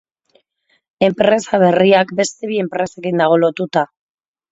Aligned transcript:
Enpresa 1.07 1.59
berriak 1.63 2.13
beste 2.21 2.49
bi 2.53 2.57
enpresekin 2.63 3.21
dago 3.25 3.37
lotuta. 3.43 3.85